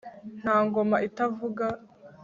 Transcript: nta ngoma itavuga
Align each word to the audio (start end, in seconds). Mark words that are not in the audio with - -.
nta 0.41 0.55
ngoma 0.65 0.97
itavuga 1.07 1.65